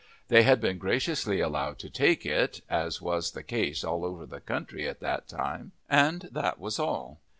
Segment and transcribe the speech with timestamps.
[0.29, 4.39] They had been graciously allowed to take it, as was the case all over the
[4.41, 7.19] country at that time, and that was all.